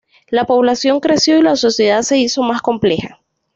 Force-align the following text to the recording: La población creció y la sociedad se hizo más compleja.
La 0.31 0.45
población 0.45 0.99
creció 0.99 1.37
y 1.37 1.43
la 1.43 1.55
sociedad 1.55 2.01
se 2.01 2.17
hizo 2.17 2.41
más 2.41 2.63
compleja. 2.63 3.21